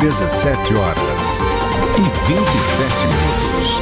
17 0.00 0.74
horas 0.74 1.40
e 1.96 2.02
27 2.28 3.06
minutos. 3.06 3.80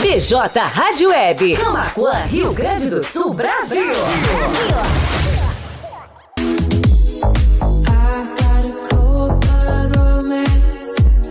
BJ 0.00 0.60
Rádio 0.60 1.08
Web, 1.10 1.56
Camacuã, 1.56 2.24
Rio 2.26 2.52
Grande 2.52 2.88
do 2.88 3.02
Sul, 3.02 3.34
Brasil. 3.34 3.86
Brasil. 3.86 5.13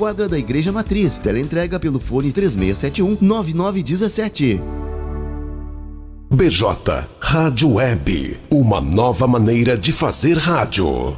quadra 0.01 0.27
da 0.27 0.35
Igreja 0.35 0.71
Matriz. 0.71 1.19
Teleentrega 1.19 1.79
pelo 1.79 1.99
fone 1.99 2.31
3671 2.31 3.19
9917. 3.21 4.59
BJ 6.31 7.07
Rádio 7.19 7.73
Web, 7.75 8.39
uma 8.49 8.81
nova 8.81 9.27
maneira 9.27 9.77
de 9.77 9.91
fazer 9.91 10.39
rádio. 10.39 11.15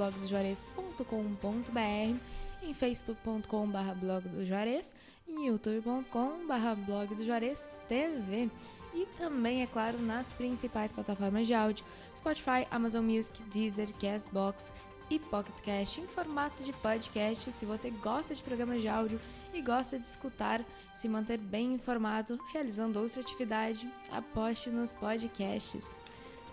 blogdojuarez.com.br, 0.93 2.19
em 2.61 2.73
facebook.com.br 2.73 3.93
blog 3.99 4.27
do 4.29 4.45
Juarez, 4.45 4.95
em 5.27 5.47
youtube.com.br 5.47 6.85
blog 6.85 7.15
do 7.15 7.23
Juarez 7.23 7.79
TV. 7.89 8.49
E 8.93 9.07
também, 9.17 9.63
é 9.63 9.67
claro, 9.67 9.97
nas 9.99 10.31
principais 10.31 10.91
plataformas 10.91 11.47
de 11.47 11.53
áudio, 11.53 11.83
Spotify, 12.15 12.67
Amazon 12.69 13.03
Music, 13.03 13.41
Deezer, 13.43 13.91
Castbox 13.93 14.71
e 15.09 15.17
Pocket 15.17 15.55
Cast 15.61 15.99
em 15.99 16.07
formato 16.07 16.63
de 16.63 16.71
podcast. 16.73 17.51
Se 17.51 17.65
você 17.65 17.89
gosta 17.89 18.35
de 18.35 18.43
programas 18.43 18.81
de 18.81 18.87
áudio 18.87 19.19
e 19.51 19.61
gosta 19.61 19.97
de 19.97 20.05
escutar, 20.05 20.63
se 20.93 21.09
manter 21.09 21.39
bem 21.39 21.73
informado, 21.73 22.39
realizando 22.51 22.99
outra 22.99 23.21
atividade, 23.21 23.91
aposte 24.11 24.69
nos 24.69 24.93
podcasts. 24.93 25.95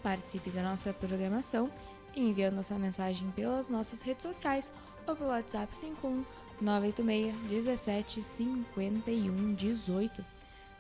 Participe 0.03 0.51
da 0.51 0.63
nossa 0.63 0.95
programação 0.95 1.71
enviando 2.15 2.63
sua 2.63 2.79
mensagem 2.79 3.31
pelas 3.33 3.69
nossas 3.69 4.03
redes 4.03 4.23
sociais 4.23 4.73
ou 5.07 5.17
pelo 5.17 5.31
WhatsApp 5.31 5.75
51 5.75 6.25
986 6.61 7.35
17 7.49 8.23
51 8.23 9.55
18. 9.55 10.25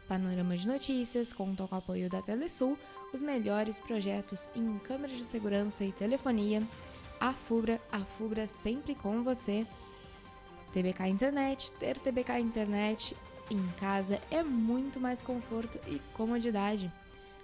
Panorama 0.08 0.56
de 0.56 0.66
Notícias 0.66 1.32
conta 1.32 1.66
com 1.66 1.74
o 1.74 1.78
apoio 1.78 2.10
da 2.10 2.20
Telesul, 2.20 2.76
os 3.14 3.22
melhores 3.22 3.80
projetos 3.80 4.48
em 4.56 4.78
câmeras 4.78 5.16
de 5.16 5.24
segurança 5.24 5.84
e 5.84 5.92
telefonia. 5.92 6.62
A 7.20 7.32
Fubra, 7.32 7.80
a 7.92 8.00
Fubra 8.00 8.46
sempre 8.46 8.94
com 8.94 9.22
você. 9.22 9.66
TBK 10.72 11.08
Internet, 11.08 11.72
ter 11.74 11.98
TBK 11.98 12.38
Internet 12.40 13.16
em 13.50 13.66
casa 13.78 14.20
é 14.30 14.42
muito 14.42 15.00
mais 15.00 15.22
conforto 15.22 15.78
e 15.86 16.00
comodidade. 16.14 16.92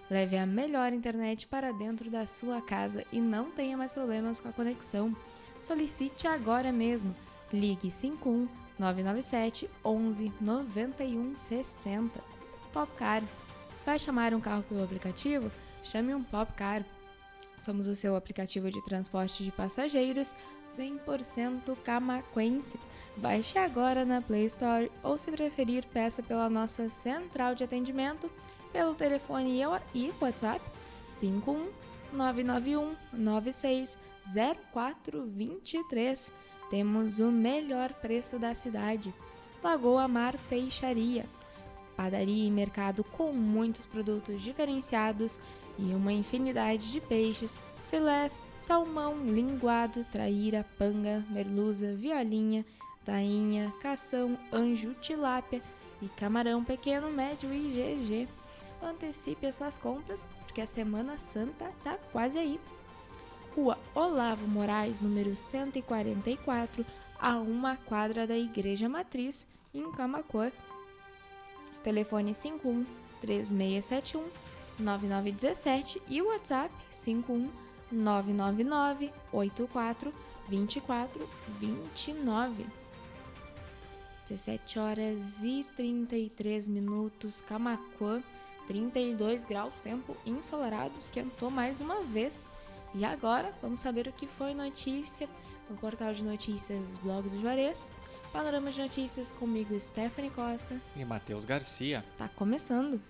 Leve 0.09 0.37
a 0.37 0.47
melhor 0.47 0.93
internet 0.93 1.47
para 1.49 1.73
dentro 1.73 2.09
da 2.09 2.27
sua 2.27 2.61
casa 2.61 3.05
e 3.13 3.21
não 3.21 3.51
tenha 3.51 3.77
mais 3.77 3.93
problemas 3.93 4.39
com 4.39 4.49
a 4.49 4.53
conexão. 4.53 5.15
Solicite 5.61 6.29
agora 6.29 6.71
mesmo. 6.71 7.15
Ligue 7.53 7.91
51 7.91 8.49
997 8.79 9.69
11 9.85 10.33
91 10.41 11.37
60. 11.37 12.21
Popcar. 12.73 13.23
Vai 13.85 13.99
chamar 13.99 14.33
um 14.33 14.41
carro 14.41 14.63
pelo 14.63 14.85
aplicativo? 14.85 15.51
Chame 15.83 16.15
um 16.15 16.23
Popcar. 16.23 16.85
Somos 17.61 17.87
o 17.87 17.97
seu 17.97 18.15
aplicativo 18.15 18.71
de 18.71 18.85
transporte 18.85 19.43
de 19.43 19.51
passageiros 19.51 20.35
100% 20.71 21.77
camaquense. 21.83 22.79
Baixe 23.17 23.59
agora 23.59 24.05
na 24.05 24.21
Play 24.21 24.45
Store 24.47 24.91
ou, 25.03 25.17
se 25.17 25.33
preferir, 25.33 25.85
peça 25.87 26.23
pela 26.23 26.51
nossa 26.51 26.91
central 26.91 27.55
de 27.55 27.65
atendimento 27.65 28.31
pelo 28.77 28.95
telefone 28.95 29.63
e 29.95 30.13
WhatsApp 30.21 30.61
51 31.09 31.71
991 32.13 32.95
96 33.11 33.97
0423. 34.75 36.31
Temos 36.69 37.19
o 37.19 37.33
melhor 37.33 37.95
preço 37.95 38.39
da 38.39 38.55
cidade. 38.55 39.15
Lagoa 39.65 40.07
Mar 40.07 40.37
Peixaria. 40.51 41.25
Padaria 41.97 42.47
e 42.47 42.51
mercado 42.51 43.03
com 43.03 43.33
muitos 43.33 43.87
produtos 43.87 44.43
diferenciados 44.43 45.41
e 45.79 45.95
uma 45.95 46.13
infinidade 46.13 46.93
de 46.93 47.01
peixes, 47.01 47.59
filés, 47.89 48.43
salmão, 48.59 49.17
linguado, 49.25 50.05
traíra, 50.13 50.67
panga, 50.77 51.25
merluza, 51.31 51.95
violinha, 51.95 52.63
tainha, 53.07 53.73
cação, 53.81 54.39
anjo, 54.53 54.93
tilápia 55.01 55.63
e 56.03 56.09
camarão 56.11 56.63
pequeno, 56.63 57.09
médio 57.09 57.51
e 57.55 57.71
GG. 57.71 58.46
Antecipe 58.83 59.47
as 59.47 59.57
suas 59.57 59.79
compras 59.79 60.27
porque 60.39 60.61
a 60.61 60.67
Semana 60.67 61.19
Santa 61.19 61.73
tá 61.83 61.99
quase 62.13 62.39
aí. 62.39 62.61
Rua 63.55 63.79
Olavo 63.95 64.47
Moraes, 64.47 65.01
número 65.01 65.35
144, 65.35 66.85
a 67.19 67.39
uma 67.39 67.77
quadra 67.77 68.27
da 68.27 68.37
Igreja 68.37 68.89
Matriz, 68.89 69.47
em 69.75 69.91
Camacuã. 69.93 70.53
Telefone 71.83 72.35
51 72.35 72.85
3671 73.21 74.29
9917 74.79 76.03
e 76.09 76.21
o 76.21 76.29
WhatsApp 76.29 76.75
51 76.91 77.51
999 77.91 79.13
84 79.33 80.13
24 80.49 81.29
29. 81.59 82.67
17 84.29 84.79
horas 84.79 85.43
e 85.43 85.65
33 85.77 86.69
minutos, 86.69 87.41
Camacuã, 87.41 88.23
32 88.67 89.45
graus, 89.45 89.75
tempo 89.83 90.17
ensolarado, 90.25 90.95
esquentou 90.99 91.51
mais 91.51 91.81
uma 91.81 92.03
vez. 92.03 92.47
E 92.95 93.05
agora, 93.05 93.53
vamos 93.63 93.81
saber 93.81 94.09
o 94.09 94.13
que 94.13 94.27
foi 94.27 94.55
notícia 94.55 95.29
no 95.69 95.77
portal 95.77 96.13
de 96.13 96.25
notícias 96.25 96.81
Blog 97.03 97.29
do 97.29 97.41
Juarez. 97.41 97.91
Panorama 98.33 98.71
de 98.71 98.81
notícias 98.83 99.33
comigo, 99.33 99.79
Stephanie 99.81 100.31
Costa. 100.31 100.81
E 100.95 101.05
Matheus 101.05 101.45
Garcia. 101.45 102.05
Tá 102.19 102.29
começando. 102.29 103.01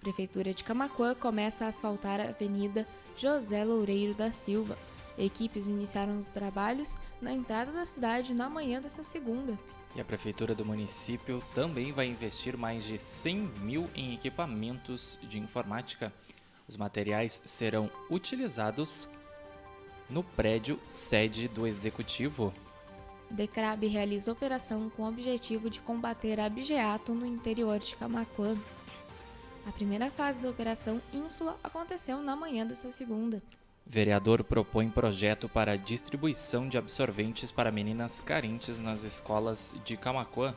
Prefeitura 0.00 0.54
de 0.54 0.64
Camacuã 0.64 1.14
começa 1.14 1.66
a 1.66 1.68
asfaltar 1.68 2.20
a 2.20 2.30
Avenida 2.30 2.86
José 3.16 3.64
Loureiro 3.64 4.14
da 4.14 4.32
Silva. 4.32 4.76
Equipes 5.18 5.66
iniciaram 5.66 6.18
os 6.18 6.26
trabalhos 6.26 6.98
na 7.20 7.32
entrada 7.32 7.72
da 7.72 7.84
cidade 7.84 8.34
na 8.34 8.48
manhã 8.48 8.80
dessa 8.80 9.02
segunda. 9.02 9.58
E 9.94 10.00
a 10.00 10.04
Prefeitura 10.04 10.54
do 10.54 10.64
município 10.64 11.42
também 11.54 11.92
vai 11.92 12.06
investir 12.06 12.56
mais 12.56 12.84
de 12.84 12.96
100 12.96 13.36
mil 13.60 13.90
em 13.94 14.14
equipamentos 14.14 15.18
de 15.22 15.38
informática. 15.38 16.12
Os 16.68 16.76
materiais 16.76 17.42
serão 17.44 17.90
utilizados 18.08 19.08
no 20.08 20.22
prédio 20.22 20.78
sede 20.86 21.48
do 21.48 21.66
Executivo. 21.66 22.54
Decrab 23.30 23.86
realiza 23.86 24.32
operação 24.32 24.90
com 24.90 25.02
o 25.02 25.08
objetivo 25.08 25.70
de 25.70 25.80
combater 25.80 26.40
abigeato 26.40 27.14
no 27.14 27.26
interior 27.26 27.78
de 27.78 27.96
Camacuã. 27.96 28.56
A 29.66 29.72
primeira 29.72 30.10
fase 30.10 30.40
da 30.40 30.50
Operação 30.50 31.00
Ínsula 31.12 31.58
aconteceu 31.62 32.22
na 32.22 32.34
manhã 32.34 32.66
dessa 32.66 32.90
segunda. 32.90 33.42
Vereador 33.86 34.44
propõe 34.44 34.88
projeto 34.88 35.48
para 35.48 35.76
distribuição 35.76 36.68
de 36.68 36.78
absorventes 36.78 37.50
para 37.50 37.72
meninas 37.72 38.20
carentes 38.20 38.78
nas 38.78 39.02
escolas 39.02 39.76
de 39.84 39.96
Camacuã. 39.96 40.54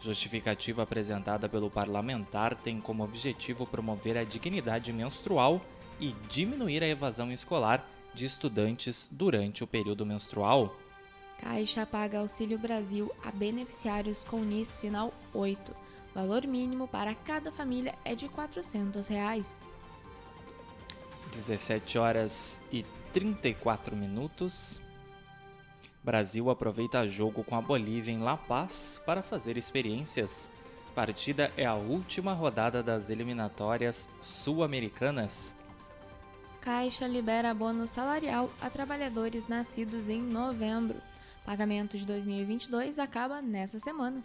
Justificativa 0.00 0.82
apresentada 0.82 1.48
pelo 1.48 1.70
parlamentar 1.70 2.54
tem 2.56 2.80
como 2.80 3.04
objetivo 3.04 3.66
promover 3.66 4.16
a 4.16 4.24
dignidade 4.24 4.92
menstrual 4.92 5.60
e 6.00 6.14
diminuir 6.28 6.82
a 6.82 6.88
evasão 6.88 7.30
escolar 7.30 7.86
de 8.14 8.24
estudantes 8.24 9.08
durante 9.12 9.62
o 9.62 9.66
período 9.66 10.04
menstrual. 10.04 10.74
Caixa 11.38 11.86
paga 11.86 12.18
Auxílio 12.18 12.58
Brasil 12.58 13.10
a 13.24 13.30
beneficiários 13.30 14.24
com 14.24 14.40
NIS 14.40 14.80
final 14.80 15.12
8. 15.32 15.74
Valor 16.14 16.46
mínimo 16.46 16.88
para 16.88 17.14
cada 17.14 17.52
família 17.52 17.94
é 18.04 18.14
de 18.14 18.28
400 18.28 19.06
reais. 19.08 19.60
17 21.30 21.98
horas 21.98 22.60
e 22.72 22.84
34 23.12 23.96
minutos. 23.96 24.80
Brasil 26.02 26.50
aproveita 26.50 27.06
jogo 27.06 27.44
com 27.44 27.56
a 27.56 27.60
Bolívia 27.60 28.12
em 28.12 28.20
La 28.20 28.36
Paz 28.36 29.00
para 29.06 29.22
fazer 29.22 29.56
experiências. 29.56 30.50
Partida 30.94 31.52
é 31.56 31.64
a 31.64 31.74
última 31.74 32.32
rodada 32.32 32.82
das 32.82 33.10
eliminatórias 33.10 34.08
sul-americanas. 34.20 35.54
Caixa 36.60 37.06
libera 37.06 37.54
bônus 37.54 37.90
salarial 37.90 38.50
a 38.60 38.68
trabalhadores 38.68 39.48
nascidos 39.48 40.08
em 40.08 40.20
novembro. 40.20 41.00
Pagamento 41.44 41.96
de 41.96 42.04
2022 42.04 42.98
acaba 42.98 43.40
nessa 43.40 43.78
semana. 43.78 44.22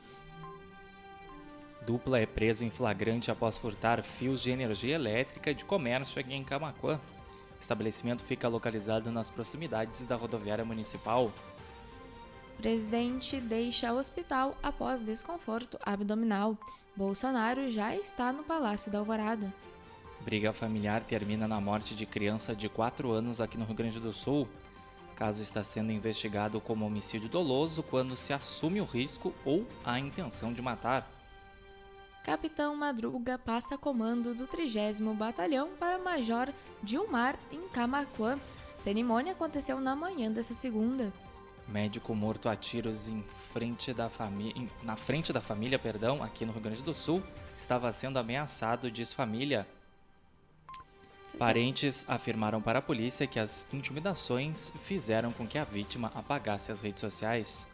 Dupla 1.85 2.19
é 2.19 2.25
presa 2.25 2.65
em 2.65 2.71
flagrante 2.71 3.29
após 3.29 3.57
furtar 3.59 4.01
fios 4.01 4.41
de 4.41 4.49
energia 4.49 4.95
elétrica 4.95 5.53
de 5.53 5.63
comércio 5.63 6.19
aqui 6.19 6.33
em 6.33 6.43
Camacuã. 6.43 6.95
O 6.95 7.61
estabelecimento 7.61 8.23
fica 8.23 8.47
localizado 8.47 9.11
nas 9.11 9.29
proximidades 9.29 10.03
da 10.03 10.15
rodoviária 10.15 10.65
municipal. 10.65 11.31
Presidente 12.57 13.39
deixa 13.39 13.93
hospital 13.93 14.57
após 14.63 15.03
desconforto 15.03 15.77
abdominal. 15.85 16.57
Bolsonaro 16.95 17.69
já 17.69 17.95
está 17.95 18.33
no 18.33 18.43
Palácio 18.43 18.91
da 18.91 18.99
Alvorada. 18.99 19.53
Briga 20.21 20.51
familiar 20.51 21.03
termina 21.03 21.47
na 21.47 21.61
morte 21.61 21.93
de 21.93 22.05
criança 22.05 22.55
de 22.55 22.67
4 22.67 23.11
anos 23.11 23.39
aqui 23.39 23.59
no 23.59 23.65
Rio 23.65 23.75
Grande 23.75 23.99
do 23.99 24.11
Sul. 24.11 24.47
O 25.11 25.15
caso 25.15 25.41
está 25.41 25.63
sendo 25.63 25.91
investigado 25.91 26.59
como 26.59 26.85
homicídio 26.85 27.29
doloso 27.29 27.83
quando 27.83 28.17
se 28.17 28.33
assume 28.33 28.81
o 28.81 28.85
risco 28.85 29.35
ou 29.45 29.67
a 29.83 29.99
intenção 29.99 30.51
de 30.51 30.61
matar. 30.63 31.11
Capitão 32.25 32.75
Madruga 32.75 33.37
passa 33.37 33.77
comando 33.77 34.33
do 34.33 34.47
30 34.47 35.13
Batalhão 35.13 35.69
para 35.79 35.99
Major 35.99 36.51
Dilmar 36.81 37.37
em 37.51 37.69
Camacuã. 37.69 38.39
Cerimônia 38.79 39.33
aconteceu 39.33 39.79
na 39.79 39.95
manhã 39.95 40.31
dessa 40.31 40.55
segunda. 40.55 41.13
Médico 41.67 42.15
morto 42.15 42.49
a 42.49 42.55
tiros 42.55 43.07
em 43.07 43.21
frente 43.21 43.93
da 43.93 44.09
família, 44.09 44.67
na 44.81 44.95
frente 44.95 45.31
da 45.31 45.39
família, 45.39 45.77
perdão, 45.77 46.23
aqui 46.23 46.47
no 46.47 46.51
Rio 46.51 46.63
Grande 46.63 46.81
do 46.81 46.95
Sul, 46.95 47.21
estava 47.55 47.91
sendo 47.91 48.17
ameaçado, 48.17 48.89
diz 48.89 49.13
família. 49.13 49.67
Parentes 51.37 52.05
afirmaram 52.09 52.59
para 52.59 52.79
a 52.79 52.81
polícia 52.81 53.27
que 53.27 53.39
as 53.39 53.67
intimidações 53.71 54.73
fizeram 54.81 55.31
com 55.31 55.45
que 55.45 55.59
a 55.59 55.63
vítima 55.63 56.11
apagasse 56.15 56.71
as 56.71 56.81
redes 56.81 57.01
sociais. 57.01 57.67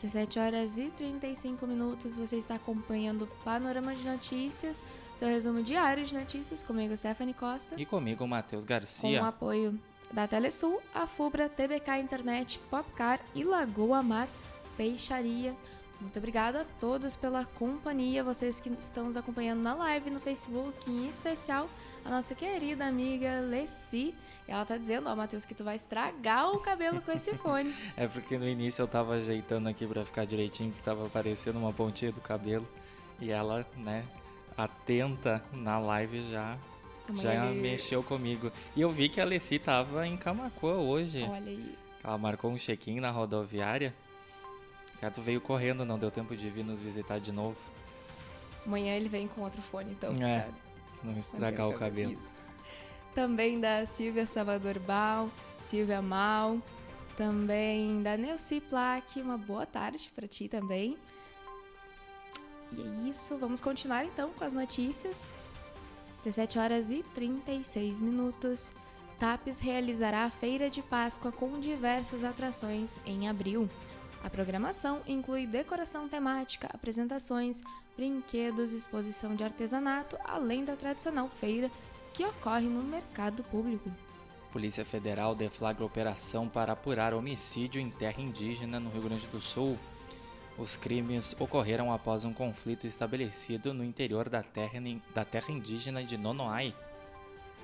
17 0.00 0.38
horas 0.38 0.78
e 0.78 0.90
35 0.90 1.66
minutos, 1.66 2.14
você 2.14 2.36
está 2.36 2.56
acompanhando 2.56 3.22
o 3.22 3.26
Panorama 3.44 3.94
de 3.94 4.04
Notícias, 4.04 4.84
seu 5.14 5.28
resumo 5.28 5.62
diário 5.62 6.04
de 6.04 6.14
notícias, 6.14 6.62
comigo 6.62 6.96
Stephanie 6.96 7.34
Costa. 7.34 7.74
E 7.78 7.86
comigo 7.86 8.26
Matheus 8.26 8.64
Garcia. 8.64 9.18
Com 9.18 9.24
o 9.24 9.28
apoio 9.28 9.80
da 10.12 10.28
Telesul, 10.28 10.80
a 10.94 11.06
Fubra, 11.06 11.48
TBK 11.48 11.98
Internet, 12.00 12.60
Popcar 12.70 13.20
e 13.34 13.44
Lagoa 13.44 14.02
Mar 14.02 14.28
Peixaria. 14.76 15.56
Muito 16.04 16.18
obrigada 16.18 16.60
a 16.60 16.64
todos 16.78 17.16
pela 17.16 17.46
companhia, 17.46 18.22
vocês 18.22 18.60
que 18.60 18.68
estão 18.78 19.06
nos 19.06 19.16
acompanhando 19.16 19.62
na 19.62 19.72
live 19.72 20.10
no 20.10 20.20
Facebook, 20.20 20.78
em 20.86 21.08
especial 21.08 21.66
a 22.04 22.10
nossa 22.10 22.34
querida 22.34 22.84
amiga 22.84 23.40
Leci. 23.40 24.14
Ela 24.46 24.66
tá 24.66 24.76
dizendo, 24.76 25.08
ó, 25.08 25.16
Matheus, 25.16 25.46
que 25.46 25.54
tu 25.54 25.64
vai 25.64 25.76
estragar 25.76 26.52
o 26.52 26.60
cabelo 26.60 27.00
com 27.00 27.10
esse 27.10 27.34
fone. 27.38 27.74
é 27.96 28.06
porque 28.06 28.36
no 28.36 28.46
início 28.46 28.82
eu 28.82 28.86
tava 28.86 29.14
ajeitando 29.14 29.66
aqui 29.66 29.86
para 29.86 30.04
ficar 30.04 30.26
direitinho, 30.26 30.70
que 30.72 30.82
tava 30.82 31.06
aparecendo 31.06 31.56
uma 31.56 31.72
pontinha 31.72 32.12
do 32.12 32.20
cabelo. 32.20 32.68
E 33.18 33.30
ela, 33.30 33.66
né, 33.74 34.04
atenta 34.58 35.42
na 35.54 35.78
live 35.78 36.30
já 36.30 36.58
já 37.14 37.46
ele... 37.46 37.62
mexeu 37.62 38.02
comigo. 38.02 38.52
E 38.76 38.82
eu 38.82 38.90
vi 38.90 39.08
que 39.08 39.22
a 39.22 39.24
Leci 39.24 39.58
tava 39.58 40.06
em 40.06 40.18
Camacuã 40.18 40.74
hoje. 40.74 41.22
Olha 41.22 41.50
aí. 41.50 41.74
Ela 42.04 42.18
marcou 42.18 42.50
um 42.50 42.58
check-in 42.58 43.00
na 43.00 43.10
rodoviária. 43.10 43.94
Certo, 44.94 45.20
veio 45.20 45.40
correndo, 45.40 45.84
não 45.84 45.98
deu 45.98 46.10
tempo 46.10 46.36
de 46.36 46.48
vir 46.48 46.64
nos 46.64 46.80
visitar 46.80 47.18
de 47.18 47.32
novo. 47.32 47.56
Amanhã 48.64 48.94
ele 48.94 49.08
vem 49.08 49.28
com 49.28 49.42
outro 49.42 49.60
fone, 49.60 49.92
então. 49.92 50.12
É, 50.24 50.48
não 51.02 51.16
estragar 51.18 51.68
o 51.68 51.78
cabelo. 51.78 52.12
Isso. 52.12 52.44
Também 53.14 53.60
da 53.60 53.86
Silvia 53.86 54.26
Salvador 54.26 54.78
Bal, 54.78 55.28
Silvia 55.62 56.00
Mal. 56.00 56.58
Também 57.16 58.02
da 58.02 58.16
Neuci 58.16 58.60
Plaque. 58.60 59.20
Uma 59.20 59.38
boa 59.38 59.66
tarde 59.66 60.10
para 60.14 60.26
ti 60.26 60.48
também. 60.48 60.96
E 62.72 62.80
é 62.80 63.10
isso, 63.10 63.36
vamos 63.38 63.60
continuar 63.60 64.04
então 64.04 64.32
com 64.32 64.44
as 64.44 64.54
notícias. 64.54 65.30
17 66.24 66.58
horas 66.58 66.90
e 66.90 67.02
36 67.14 68.00
minutos. 68.00 68.72
TAPES 69.18 69.60
realizará 69.60 70.24
a 70.24 70.30
Feira 70.30 70.68
de 70.68 70.82
Páscoa 70.82 71.30
com 71.30 71.60
diversas 71.60 72.24
atrações 72.24 72.98
em 73.06 73.28
abril. 73.28 73.68
A 74.24 74.30
programação 74.30 75.02
inclui 75.06 75.46
decoração 75.46 76.08
temática, 76.08 76.66
apresentações, 76.72 77.62
brinquedos, 77.94 78.72
exposição 78.72 79.36
de 79.36 79.44
artesanato, 79.44 80.16
além 80.24 80.64
da 80.64 80.74
tradicional 80.74 81.28
feira 81.28 81.70
que 82.14 82.24
ocorre 82.24 82.66
no 82.66 82.82
mercado 82.82 83.44
público. 83.44 83.90
Polícia 84.50 84.82
Federal 84.82 85.34
deflagra 85.34 85.84
operação 85.84 86.48
para 86.48 86.72
apurar 86.72 87.12
homicídio 87.12 87.78
em 87.78 87.90
terra 87.90 88.22
indígena 88.22 88.80
no 88.80 88.88
Rio 88.88 89.02
Grande 89.02 89.26
do 89.26 89.42
Sul. 89.42 89.78
Os 90.56 90.74
crimes 90.74 91.36
ocorreram 91.38 91.92
após 91.92 92.24
um 92.24 92.32
conflito 92.32 92.86
estabelecido 92.86 93.74
no 93.74 93.84
interior 93.84 94.30
da 94.30 94.42
terra, 94.42 94.80
da 95.12 95.24
terra 95.26 95.52
indígena 95.52 96.02
de 96.02 96.16
Nonoai. 96.16 96.74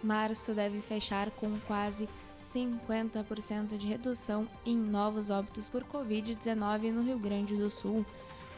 Março 0.03 0.53
deve 0.53 0.81
fechar 0.81 1.31
com 1.31 1.59
quase 1.61 2.07
50% 2.43 3.77
de 3.77 3.87
redução 3.87 4.49
em 4.65 4.77
novos 4.77 5.31
óbitos 5.31 5.69
por 5.69 5.85
Covid-19 5.85 6.93
no 6.93 7.03
Rio 7.03 7.19
Grande 7.19 7.57
do 7.57 7.71
Sul. 7.71 8.05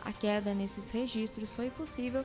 A 0.04 0.12
queda 0.12 0.54
nesses 0.54 0.90
registros 0.90 1.52
foi 1.52 1.70
possível 1.70 2.24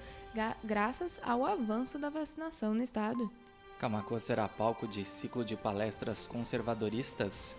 graças 0.63 1.19
ao 1.23 1.45
avanço 1.45 1.97
da 1.97 2.09
vacinação 2.09 2.73
no 2.73 2.83
estado. 2.83 3.31
Camacuã 3.79 4.19
será 4.19 4.47
palco 4.47 4.87
de 4.87 5.05
ciclo 5.05 5.45
de 5.45 5.55
palestras 5.55 6.25
conservadoristas. 6.25 7.55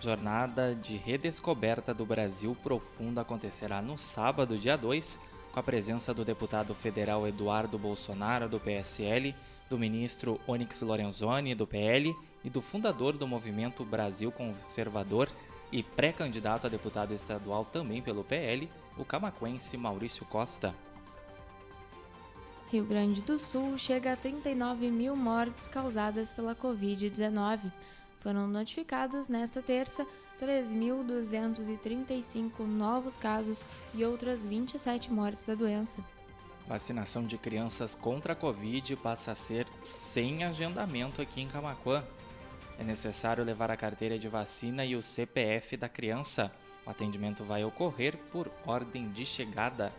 Jornada 0.00 0.74
de 0.74 0.96
redescoberta 0.96 1.92
do 1.94 2.04
Brasil 2.04 2.56
profundo 2.62 3.18
acontecerá 3.18 3.80
no 3.80 3.96
sábado, 3.96 4.58
dia 4.58 4.76
2, 4.76 5.18
com 5.52 5.58
a 5.58 5.62
presença 5.62 6.12
do 6.12 6.24
deputado 6.24 6.74
federal 6.74 7.26
Eduardo 7.26 7.78
Bolsonaro, 7.78 8.48
do 8.48 8.60
PSL, 8.60 9.34
do 9.68 9.78
ministro 9.78 10.40
Onyx 10.46 10.82
Lorenzoni, 10.82 11.54
do 11.54 11.66
PL, 11.66 12.14
e 12.44 12.50
do 12.50 12.60
fundador 12.60 13.16
do 13.16 13.26
movimento 13.26 13.84
Brasil 13.84 14.30
Conservador 14.30 15.28
e 15.72 15.82
pré-candidato 15.82 16.66
a 16.66 16.70
deputado 16.70 17.12
estadual 17.12 17.64
também 17.64 18.00
pelo 18.00 18.22
PL, 18.22 18.70
o 18.96 19.04
camaquense 19.04 19.76
Maurício 19.76 20.24
Costa. 20.26 20.74
Rio 22.70 22.84
Grande 22.84 23.22
do 23.22 23.38
Sul 23.38 23.78
chega 23.78 24.12
a 24.12 24.16
39 24.16 24.90
mil 24.90 25.16
mortes 25.16 25.68
causadas 25.68 26.32
pela 26.32 26.54
Covid-19. 26.54 27.72
Foram 28.20 28.46
notificados 28.48 29.28
nesta 29.28 29.62
terça 29.62 30.06
3.235 30.40 32.60
novos 32.60 33.16
casos 33.16 33.64
e 33.94 34.04
outras 34.04 34.44
27 34.44 35.12
mortes 35.12 35.46
da 35.46 35.54
doença. 35.54 36.04
Vacinação 36.68 37.24
de 37.24 37.38
crianças 37.38 37.94
contra 37.94 38.32
a 38.32 38.36
Covid 38.36 38.96
passa 38.96 39.30
a 39.30 39.34
ser 39.36 39.68
sem 39.82 40.42
agendamento 40.42 41.22
aqui 41.22 41.40
em 41.40 41.46
Camacuã. 41.46 42.02
É 42.76 42.82
necessário 42.82 43.44
levar 43.44 43.70
a 43.70 43.76
carteira 43.76 44.18
de 44.18 44.28
vacina 44.28 44.84
e 44.84 44.96
o 44.96 45.02
CPF 45.02 45.76
da 45.76 45.88
criança. 45.88 46.50
O 46.84 46.90
atendimento 46.90 47.44
vai 47.44 47.64
ocorrer 47.64 48.16
por 48.32 48.50
ordem 48.66 49.08
de 49.10 49.24
chegada. 49.24 49.92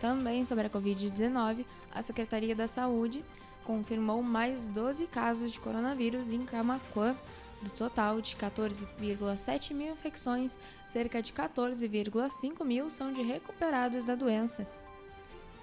Também 0.00 0.44
sobre 0.44 0.66
a 0.66 0.70
Covid-19, 0.70 1.64
a 1.94 2.02
Secretaria 2.02 2.56
da 2.56 2.66
Saúde 2.66 3.24
confirmou 3.64 4.20
mais 4.20 4.66
12 4.66 5.06
casos 5.06 5.52
de 5.52 5.60
coronavírus 5.60 6.30
em 6.30 6.44
Camacuã. 6.44 7.16
Do 7.62 7.70
total 7.70 8.20
de 8.20 8.36
14,7 8.36 9.74
mil 9.74 9.92
infecções, 9.92 10.58
cerca 10.86 11.22
de 11.22 11.32
14,5 11.32 12.64
mil 12.64 12.90
são 12.90 13.12
de 13.12 13.22
recuperados 13.22 14.04
da 14.04 14.14
doença. 14.14 14.66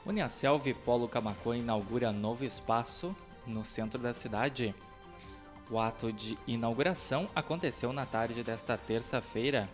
Uniaselv 0.05 0.74
Polo 0.85 1.07
Camacuã 1.07 1.57
inaugura 1.57 2.12
novo 2.12 2.45
espaço 2.45 3.15
no 3.45 3.65
centro 3.65 4.00
da 4.00 4.13
cidade. 4.13 4.74
O 5.69 5.79
ato 5.79 6.13
de 6.13 6.38
inauguração 6.45 7.27
aconteceu 7.35 7.91
na 7.91 8.05
tarde 8.05 8.43
desta 8.43 8.77
terça-feira. 8.77 9.67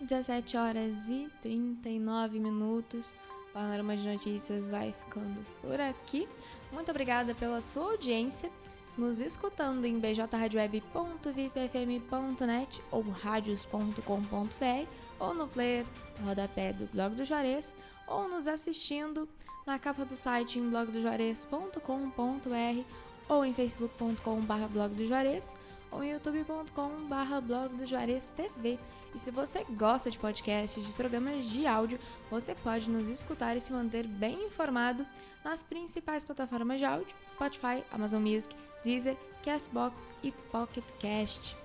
17 0.00 0.56
horas 0.56 1.08
e 1.08 1.30
39 1.42 2.38
minutos. 2.38 3.14
O 3.50 3.52
Panorama 3.52 3.94
de 3.96 4.08
Notícias 4.08 4.68
vai 4.68 4.92
ficando 4.92 5.44
por 5.60 5.78
aqui. 5.78 6.26
Muito 6.72 6.90
obrigada 6.90 7.34
pela 7.34 7.60
sua 7.60 7.90
audiência 7.90 8.50
nos 8.96 9.20
escutando 9.20 9.84
em 9.84 9.98
bjradioweb.vipfm.net 9.98 12.82
ou 12.90 13.02
radios.com.br 13.02 14.86
ou 15.18 15.34
no 15.34 15.46
player 15.48 15.84
no 16.18 16.28
rodapé 16.28 16.72
do 16.72 16.86
Blog 16.86 17.14
do 17.14 17.24
Juarez 17.24 17.76
ou 18.10 18.28
nos 18.28 18.46
assistindo 18.46 19.26
na 19.66 19.78
capa 19.78 20.04
do 20.04 20.16
site 20.16 20.58
em 20.58 20.68
blogdojuarez.com.br 20.68 22.84
ou 23.28 23.44
em 23.44 23.54
facebook.com.br 23.54 24.66
blog 24.70 24.94
do 24.94 25.06
Juarez 25.06 25.56
ou 25.90 26.02
em 26.02 26.12
youtube.com.br 26.12 27.40
blog 27.42 27.76
do 27.76 27.86
Juarez 27.86 28.32
TV. 28.36 28.78
E 29.14 29.18
se 29.18 29.30
você 29.30 29.64
gosta 29.64 30.10
de 30.10 30.18
podcasts, 30.18 30.84
de 30.84 30.92
programas 30.92 31.44
de 31.46 31.66
áudio, 31.66 31.98
você 32.30 32.54
pode 32.54 32.90
nos 32.90 33.08
escutar 33.08 33.56
e 33.56 33.60
se 33.60 33.72
manter 33.72 34.06
bem 34.06 34.44
informado 34.44 35.06
nas 35.44 35.62
principais 35.62 36.24
plataformas 36.24 36.78
de 36.78 36.84
áudio: 36.84 37.14
Spotify, 37.28 37.84
Amazon 37.90 38.22
Music, 38.22 38.54
Deezer, 38.84 39.16
Castbox 39.44 40.08
e 40.22 40.32
Pocket 40.32 40.84
Cast. 40.98 41.56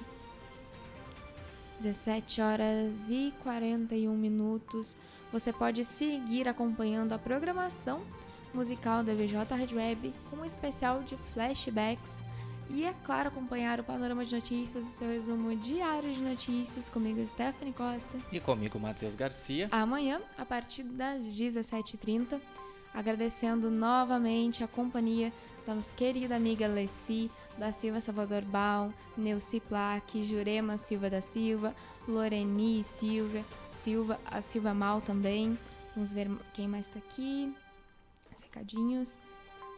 17 1.80 2.40
horas 2.40 3.10
e 3.10 3.34
41 3.42 4.16
minutos. 4.16 4.96
Você 5.32 5.52
pode 5.52 5.84
seguir 5.84 6.46
acompanhando 6.48 7.12
a 7.12 7.18
programação 7.18 8.02
musical 8.54 9.02
da 9.02 9.14
VJ 9.14 9.36
Red 9.50 9.74
Web 9.74 10.14
com 10.30 10.36
um 10.36 10.44
especial 10.44 11.02
de 11.02 11.16
flashbacks 11.32 12.22
e, 12.70 12.84
é 12.84 12.94
claro, 13.04 13.28
acompanhar 13.28 13.80
o 13.80 13.84
Panorama 13.84 14.24
de 14.24 14.34
Notícias, 14.34 14.86
o 14.86 14.90
seu 14.90 15.08
resumo 15.08 15.54
diário 15.56 16.12
de 16.12 16.22
notícias, 16.22 16.88
comigo, 16.88 17.26
Stephanie 17.26 17.72
Costa. 17.72 18.16
E 18.30 18.40
comigo, 18.40 18.80
Matheus 18.80 19.14
Garcia. 19.14 19.68
Amanhã, 19.70 20.22
a 20.38 20.44
partir 20.44 20.82
das 20.84 21.22
17h30, 21.22 22.40
agradecendo 22.94 23.70
novamente 23.70 24.64
a 24.64 24.68
companhia 24.68 25.32
da 25.66 25.74
nossa 25.74 25.92
querida 25.94 26.34
amiga 26.34 26.66
Leci, 26.66 27.30
da 27.58 27.72
Silva 27.72 28.00
Salvador 28.00 28.42
Baum, 28.42 28.90
Neuci 29.16 29.60
Plaque, 29.60 30.24
Jurema 30.24 30.78
Silva 30.78 31.10
da 31.10 31.20
Silva, 31.20 31.74
Loreni 32.08 32.82
Silva, 32.82 33.44
Silva, 33.74 34.18
a 34.24 34.40
Silva 34.40 34.72
Mal 34.72 35.00
também. 35.02 35.58
Vamos 35.94 36.12
ver 36.12 36.30
quem 36.54 36.66
mais 36.66 36.86
está 36.86 36.98
aqui. 36.98 37.54
Os 38.34 38.42
recadinhos. 38.42 39.18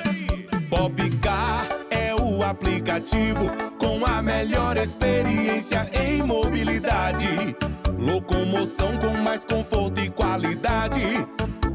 Popcar 0.68 1.73
aplicativo 2.44 3.48
com 3.78 4.04
a 4.04 4.22
melhor 4.22 4.76
experiência 4.76 5.88
em 5.92 6.22
mobilidade. 6.22 7.56
Locomoção 7.98 8.96
com 8.98 9.22
mais 9.22 9.44
conforto 9.44 10.00
e 10.00 10.10
qualidade. 10.10 11.02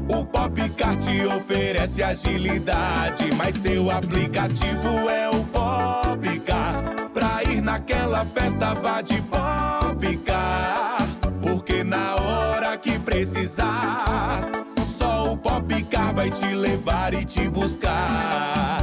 O 0.08 0.24
Popcar 0.24 0.96
te 0.96 1.26
oferece 1.26 2.02
agilidade, 2.02 3.32
mas 3.36 3.56
seu 3.56 3.90
aplicativo 3.90 5.08
é 5.08 5.28
o 5.28 5.44
Popcar. 5.44 6.82
Pra 7.12 7.42
ir 7.44 7.60
naquela 7.60 8.24
festa, 8.24 8.74
vá 8.74 9.00
de 9.02 9.20
Popcar. 9.22 11.08
Porque 11.42 11.82
na 11.84 12.16
hora 12.16 12.76
que 12.76 12.98
precisar, 12.98 14.42
só 14.84 15.32
o 15.32 15.36
Popcar 15.36 16.14
vai 16.14 16.30
te 16.30 16.54
levar 16.54 17.14
e 17.14 17.24
te 17.24 17.48
buscar. 17.48 18.82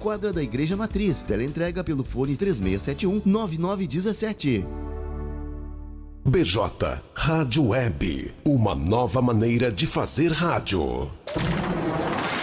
quadra 0.00 0.32
da 0.32 0.42
Igreja 0.42 0.76
Matriz. 0.76 1.22
Teleentrega 1.22 1.84
pelo 1.84 2.02
fone 2.02 2.34
3671 2.34 3.22
9917. 3.24 4.66
BJ 6.24 7.00
Rádio 7.14 7.68
Web, 7.68 8.34
uma 8.44 8.74
nova 8.74 9.22
maneira 9.22 9.70
de 9.70 9.86
fazer 9.86 10.32
rádio. 10.32 11.10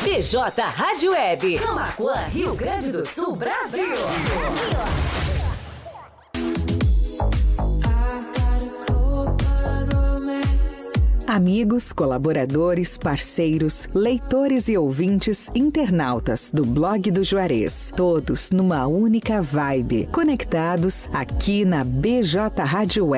BJ 0.04 0.62
Rádio 0.62 1.12
Web, 1.12 1.60
Camacuã, 1.60 2.28
Rio 2.28 2.56
Grande 2.56 2.92
do 2.92 3.06
Sul, 3.06 3.36
Brasil. 3.36 3.86
Brasil. 3.86 5.07
Amigos, 11.28 11.92
colaboradores, 11.92 12.98
parceiros, 12.98 13.90
leitores 13.94 14.70
e 14.70 14.78
ouvintes, 14.78 15.52
internautas 15.54 16.50
do 16.54 16.66
blog 16.66 17.12
do 17.12 17.22
Juarez, 17.22 17.92
todos 17.98 18.50
numa 18.50 18.88
única 18.88 19.42
vibe, 19.42 20.08
conectados 20.10 21.10
aqui 21.12 21.66
na 21.66 21.84
BJ 21.84 22.64
Rádio 22.64 23.08
Web 23.08 23.18